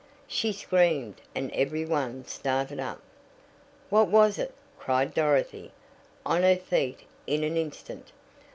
[0.25, 3.01] She screamed, and every one started up.
[3.91, 5.71] "What was it?" cried Dorothy,
[6.25, 8.11] on her feet in an instant.